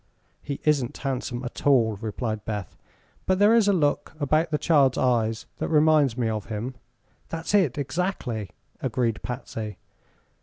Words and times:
"He 0.41 0.59
isn't 0.63 0.97
handsome 0.97 1.45
at 1.45 1.67
all," 1.67 1.95
replied 2.01 2.43
Beth; 2.43 2.75
"but 3.27 3.37
there 3.37 3.53
is 3.53 3.67
a 3.67 3.71
look 3.71 4.13
about 4.19 4.49
the 4.49 4.57
child's 4.57 4.97
eyes 4.97 5.45
that 5.59 5.69
reminds 5.69 6.17
me 6.17 6.27
of 6.27 6.47
him." 6.47 6.73
"That's 7.29 7.53
it, 7.53 7.77
exactly," 7.77 8.49
agreed 8.81 9.21
Patsy. 9.21 9.77